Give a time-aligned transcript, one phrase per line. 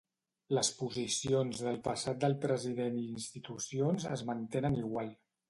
[0.57, 5.15] Les posicions del passat del president i institucions es mantenen igual.